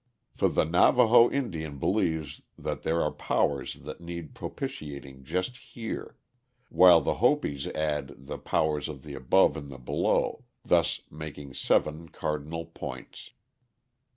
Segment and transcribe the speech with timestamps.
[0.35, 6.17] For the Navaho Indian believes that there are powers that need propitiating just here,
[6.69, 12.09] while the Hopis add the powers of the Above and the Below, thus making seven
[12.09, 13.29] cardinal points.